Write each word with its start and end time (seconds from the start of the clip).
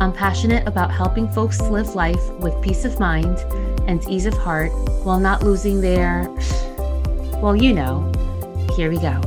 I'm 0.00 0.14
passionate 0.14 0.66
about 0.66 0.90
helping 0.90 1.28
folks 1.28 1.60
live 1.60 1.94
life 1.94 2.26
with 2.36 2.58
peace 2.62 2.86
of 2.86 2.98
mind 2.98 3.36
and 3.86 4.02
ease 4.08 4.24
of 4.24 4.32
heart 4.32 4.72
while 5.04 5.20
not 5.20 5.42
losing 5.42 5.82
their, 5.82 6.26
well, 7.42 7.54
you 7.54 7.74
know. 7.74 8.10
Here 8.76 8.88
we 8.88 8.96
go. 8.96 9.20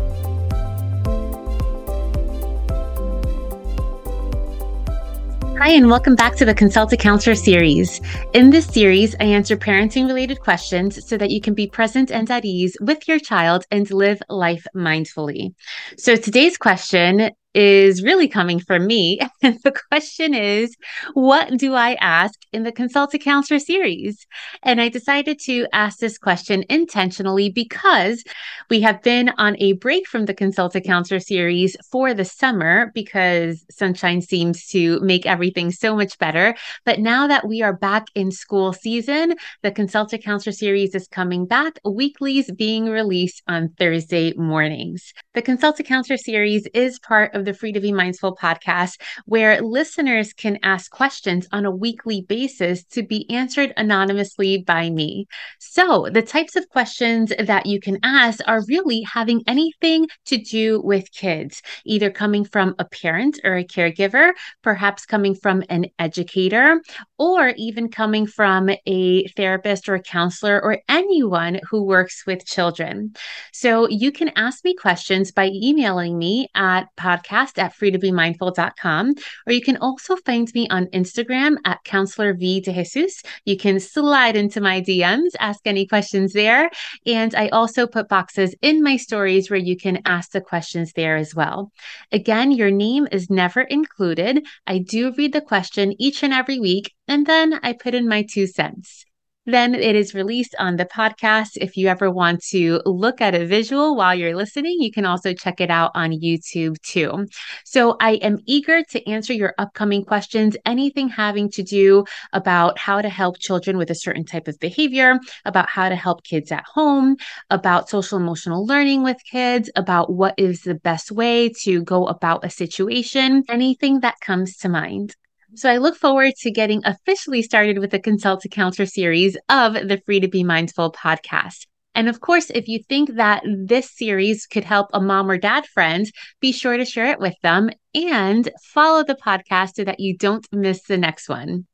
Hi, 5.59 5.69
and 5.69 5.91
welcome 5.91 6.15
back 6.15 6.35
to 6.37 6.43
the 6.43 6.55
Consult 6.55 6.91
a 6.91 6.97
Counselor 6.97 7.35
series. 7.35 8.01
In 8.33 8.49
this 8.49 8.65
series, 8.65 9.15
I 9.19 9.25
answer 9.25 9.55
parenting 9.55 10.07
related 10.07 10.39
questions 10.39 11.07
so 11.07 11.17
that 11.17 11.29
you 11.29 11.39
can 11.39 11.53
be 11.53 11.67
present 11.67 12.09
and 12.09 12.29
at 12.31 12.45
ease 12.45 12.75
with 12.81 13.07
your 13.07 13.19
child 13.19 13.63
and 13.69 13.89
live 13.91 14.23
life 14.27 14.65
mindfully. 14.75 15.53
So 15.99 16.15
today's 16.15 16.57
question 16.57 17.29
is 17.53 18.03
really 18.03 18.27
coming 18.27 18.59
from 18.59 18.87
me. 18.87 19.19
The 19.41 19.73
question 19.89 20.33
is, 20.33 20.75
what 21.13 21.57
do 21.57 21.73
I 21.73 21.93
ask 21.95 22.39
in 22.53 22.63
the 22.63 22.71
Consult 22.71 23.13
a 23.13 23.17
Counselor 23.17 23.59
series? 23.59 24.25
And 24.61 24.79
I 24.79 24.87
decided 24.87 25.39
to 25.41 25.67
ask 25.73 25.97
this 25.97 26.17
question 26.17 26.63
intentionally 26.69 27.49
because 27.49 28.23
we 28.69 28.81
have 28.81 29.01
been 29.01 29.29
on 29.37 29.57
a 29.59 29.73
break 29.73 30.07
from 30.07 30.25
the 30.25 30.33
Consult 30.33 30.75
a 30.75 30.81
Counselor 30.81 31.19
series 31.19 31.75
for 31.91 32.13
the 32.13 32.23
summer 32.23 32.91
because 32.93 33.65
sunshine 33.71 34.21
seems 34.21 34.67
to 34.67 34.99
make 34.99 35.25
everything 35.25 35.71
so 35.71 35.95
much 35.95 36.17
better. 36.19 36.55
But 36.85 36.99
now 36.99 37.27
that 37.27 37.47
we 37.47 37.61
are 37.61 37.73
back 37.73 38.05
in 38.13 38.31
school 38.31 38.71
season, 38.71 39.35
the 39.63 39.71
Consult 39.71 40.13
a 40.13 40.17
Counselor 40.17 40.53
series 40.53 40.93
is 40.93 41.07
coming 41.07 41.45
back, 41.47 41.79
weeklies 41.83 42.51
being 42.51 42.85
released 42.85 43.41
on 43.47 43.69
Thursday 43.79 44.33
mornings. 44.33 45.13
The 45.33 45.41
Consult 45.41 45.79
a 45.79 45.83
Counselor 45.83 46.17
series 46.17 46.67
is 46.73 46.99
part 46.99 47.33
of 47.33 47.45
the 47.45 47.53
Free 47.53 47.71
to 47.73 47.79
Be 47.79 47.91
Mindful 47.91 48.35
podcast, 48.35 49.01
where 49.25 49.59
listeners 49.61 50.33
can 50.33 50.59
ask 50.61 50.91
questions 50.91 51.47
on 51.51 51.65
a 51.65 51.71
weekly 51.71 52.21
basis 52.21 52.42
to 52.47 53.03
be 53.03 53.29
answered 53.29 53.73
anonymously 53.77 54.59
by 54.59 54.89
me. 54.89 55.25
So, 55.59 56.07
the 56.11 56.21
types 56.21 56.55
of 56.55 56.69
questions 56.69 57.31
that 57.39 57.65
you 57.65 57.79
can 57.79 57.99
ask 58.03 58.39
are 58.47 58.63
really 58.67 59.01
having 59.01 59.43
anything 59.47 60.07
to 60.25 60.37
do 60.37 60.81
with 60.81 61.11
kids, 61.11 61.61
either 61.85 62.09
coming 62.09 62.45
from 62.45 62.75
a 62.79 62.85
parent 62.85 63.39
or 63.43 63.55
a 63.55 63.65
caregiver, 63.65 64.31
perhaps 64.61 65.05
coming 65.05 65.35
from 65.35 65.63
an 65.69 65.85
educator, 65.99 66.81
or 67.17 67.53
even 67.57 67.89
coming 67.89 68.27
from 68.27 68.69
a 68.85 69.27
therapist 69.29 69.87
or 69.89 69.95
a 69.95 70.01
counselor 70.01 70.63
or 70.63 70.79
anyone 70.89 71.59
who 71.69 71.83
works 71.83 72.23
with 72.25 72.45
children. 72.45 73.13
So, 73.51 73.87
you 73.89 74.11
can 74.11 74.31
ask 74.35 74.63
me 74.63 74.75
questions 74.75 75.31
by 75.31 75.49
emailing 75.53 76.17
me 76.17 76.47
at 76.55 76.87
podcast 76.97 77.57
at 77.57 77.75
freetobemindful.com. 77.75 79.13
Or 79.47 79.53
you 79.53 79.61
can 79.61 79.77
also 79.77 80.15
find 80.17 80.49
me 80.53 80.67
on 80.69 80.87
Instagram 80.87 81.57
at 81.65 81.83
Counselor 81.83 82.32
V 82.33 82.61
de 82.61 82.73
Jesus. 82.73 83.21
You 83.45 83.57
can 83.57 83.79
slide 83.79 84.35
into 84.35 84.61
my 84.61 84.81
DMs, 84.81 85.31
ask 85.39 85.61
any 85.65 85.85
questions 85.85 86.33
there. 86.33 86.69
And 87.05 87.33
I 87.35 87.47
also 87.49 87.87
put 87.87 88.09
boxes 88.09 88.55
in 88.61 88.83
my 88.83 88.97
stories 88.97 89.49
where 89.49 89.59
you 89.59 89.77
can 89.77 90.01
ask 90.05 90.31
the 90.31 90.41
questions 90.41 90.93
there 90.93 91.15
as 91.15 91.35
well. 91.35 91.71
Again, 92.11 92.51
your 92.51 92.71
name 92.71 93.07
is 93.11 93.29
never 93.29 93.61
included. 93.61 94.45
I 94.67 94.79
do 94.79 95.13
read 95.17 95.33
the 95.33 95.41
question 95.41 95.95
each 95.99 96.23
and 96.23 96.33
every 96.33 96.59
week, 96.59 96.93
and 97.07 97.25
then 97.25 97.59
I 97.63 97.73
put 97.73 97.95
in 97.95 98.07
my 98.07 98.25
two 98.29 98.47
cents. 98.47 99.05
Then 99.45 99.75
it 99.75 99.95
is 99.95 100.13
released 100.13 100.55
on 100.57 100.77
the 100.77 100.85
podcast. 100.85 101.57
If 101.57 101.75
you 101.75 101.89
ever 101.89 102.09
want 102.09 102.41
to 102.51 102.81
look 102.85 103.19
at 103.19 103.35
a 103.35 103.45
visual 103.45 103.95
while 103.95 104.15
you're 104.15 104.35
listening, 104.35 104.77
you 104.79 104.89
can 104.89 105.05
also 105.05 105.33
check 105.33 105.59
it 105.59 105.69
out 105.69 105.91
on 105.95 106.11
YouTube 106.11 106.81
too. 106.81 107.25
So 107.65 107.97
I 107.99 108.13
am 108.15 108.37
eager 108.45 108.83
to 108.91 109.09
answer 109.09 109.33
your 109.33 109.53
upcoming 109.57 110.05
questions, 110.05 110.55
anything 110.65 111.09
having 111.09 111.49
to 111.51 111.63
do 111.63 112.05
about 112.31 112.79
how 112.79 113.01
to 113.01 113.09
help 113.09 113.37
children 113.39 113.77
with 113.77 113.89
a 113.89 113.95
certain 113.95 114.23
type 114.23 114.47
of 114.47 114.57
behavior, 114.59 115.19
about 115.43 115.67
how 115.67 115.89
to 115.89 115.95
help 115.95 116.23
kids 116.23 116.49
at 116.49 116.63
home, 116.63 117.17
about 117.49 117.89
social 117.89 118.17
emotional 118.17 118.65
learning 118.65 119.03
with 119.03 119.17
kids, 119.29 119.69
about 119.75 120.13
what 120.13 120.35
is 120.37 120.61
the 120.61 120.75
best 120.75 121.11
way 121.11 121.49
to 121.63 121.83
go 121.83 122.07
about 122.07 122.45
a 122.45 122.49
situation, 122.49 123.43
anything 123.49 123.99
that 123.99 124.21
comes 124.21 124.55
to 124.57 124.69
mind. 124.69 125.15
So 125.55 125.69
I 125.69 125.77
look 125.77 125.95
forward 125.95 126.33
to 126.39 126.51
getting 126.51 126.81
officially 126.83 127.43
started 127.43 127.77
with 127.77 127.91
the 127.91 127.99
Consult 127.99 128.43
a 128.43 128.49
Counselor 128.49 128.87
series 128.87 129.37
of 129.49 129.73
the 129.73 130.01
Free 130.03 130.19
to 130.19 130.27
Be 130.27 130.43
Mindful 130.43 130.91
podcast. 130.91 131.67
And 131.93 132.09
of 132.09 132.21
course, 132.21 132.49
if 132.49 132.67
you 132.67 132.79
think 132.89 133.15
that 133.17 133.43
this 133.45 133.95
series 133.95 134.47
could 134.47 134.63
help 134.63 134.87
a 134.93 134.99
mom 134.99 135.29
or 135.29 135.37
dad 135.37 135.67
friend, 135.67 136.07
be 136.41 136.51
sure 136.51 136.75
to 136.75 136.85
share 136.85 137.11
it 137.11 137.19
with 137.19 137.35
them 137.43 137.69
and 137.93 138.49
follow 138.63 139.03
the 139.03 139.13
podcast 139.13 139.75
so 139.75 139.83
that 139.83 139.99
you 139.99 140.17
don't 140.17 140.47
miss 140.51 140.81
the 140.83 140.97
next 140.97 141.29
one. 141.29 141.67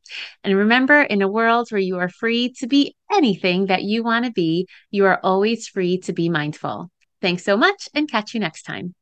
And 0.44 0.58
remember, 0.58 1.02
in 1.02 1.22
a 1.22 1.32
world 1.32 1.70
where 1.70 1.80
you 1.80 1.98
are 2.00 2.10
free 2.10 2.52
to 2.60 2.68
be 2.68 2.96
anything 3.10 3.68
that 3.68 3.84
you 3.84 4.04
want 4.04 4.26
to 4.26 4.32
be, 4.32 4.68
you 4.92 5.06
are 5.06 5.22
always 5.24 5.68
free 5.70 6.00
to 6.00 6.12
be 6.12 6.28
mindful. 6.28 6.92
Thanks 7.22 7.46
so 7.46 7.56
much 7.56 7.88
and 7.94 8.12
catch 8.12 8.34
you 8.34 8.42
next 8.42 8.64
time. 8.64 8.94